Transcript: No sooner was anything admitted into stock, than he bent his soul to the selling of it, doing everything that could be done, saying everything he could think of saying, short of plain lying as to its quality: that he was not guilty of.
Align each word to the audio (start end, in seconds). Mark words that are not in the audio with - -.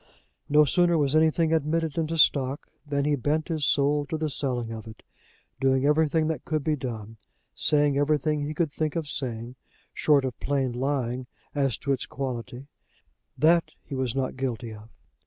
No 0.49 0.65
sooner 0.65 0.97
was 0.97 1.15
anything 1.15 1.53
admitted 1.53 1.95
into 1.95 2.17
stock, 2.17 2.71
than 2.87 3.05
he 3.05 3.15
bent 3.15 3.49
his 3.49 3.67
soul 3.67 4.07
to 4.07 4.17
the 4.17 4.31
selling 4.31 4.71
of 4.73 4.87
it, 4.87 5.03
doing 5.59 5.85
everything 5.85 6.25
that 6.27 6.43
could 6.43 6.63
be 6.63 6.75
done, 6.75 7.17
saying 7.53 7.99
everything 7.99 8.39
he 8.43 8.55
could 8.55 8.71
think 8.71 8.95
of 8.95 9.07
saying, 9.07 9.57
short 9.93 10.25
of 10.25 10.39
plain 10.39 10.71
lying 10.71 11.27
as 11.53 11.77
to 11.77 11.91
its 11.93 12.07
quality: 12.07 12.65
that 13.37 13.75
he 13.83 13.93
was 13.93 14.15
not 14.15 14.35
guilty 14.37 14.73
of. 14.73 14.89